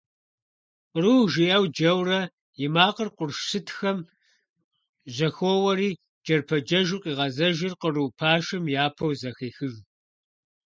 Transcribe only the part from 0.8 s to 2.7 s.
«Къру» жиӀэу джэурэ и